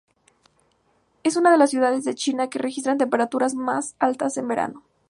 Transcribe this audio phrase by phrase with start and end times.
[1.21, 4.81] Es una de las ciudades de China que registran temperaturas más altas en verano.